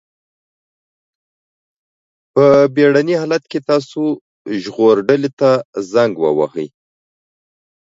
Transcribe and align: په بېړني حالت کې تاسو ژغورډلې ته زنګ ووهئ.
په 2.33 2.45
بېړني 2.75 3.15
حالت 3.21 3.43
کې 3.51 3.59
تاسو 3.69 4.03
ژغورډلې 4.63 5.29
ته 5.39 5.51
زنګ 5.93 6.13
ووهئ. 6.19 6.67